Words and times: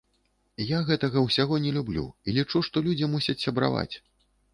Я 0.67 0.77
гэтага 0.87 1.21
ўсяго 1.25 1.59
не 1.65 1.73
люблю 1.75 2.05
і 2.27 2.33
лічу, 2.37 2.63
што 2.71 2.83
людзі 2.87 3.11
мусяць 3.17 3.37
сябраваць. 3.45 3.93